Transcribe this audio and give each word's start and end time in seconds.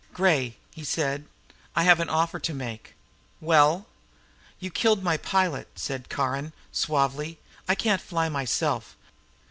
"Gray," 0.15 0.57
he 0.73 0.83
said. 0.83 1.27
"I 1.75 1.83
have 1.83 1.99
an 1.99 2.09
offer 2.09 2.39
to 2.39 2.53
make." 2.55 2.95
"Well?" 3.39 3.85
"You 4.59 4.71
killed 4.71 5.03
my 5.03 5.15
pilot," 5.15 5.67
said 5.75 6.09
Caron 6.09 6.53
suavely. 6.71 7.37
"I 7.69 7.75
can't 7.75 8.01
fly, 8.01 8.27
myself. 8.27 8.97